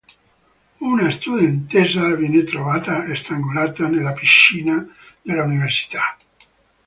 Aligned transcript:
Una 0.79 1.11
studentessa 1.11 2.15
viene 2.15 2.43
trovata 2.43 3.05
strangolata 3.13 3.87
nella 3.87 4.13
piscina 4.13 4.83
dell'università. 5.21 6.17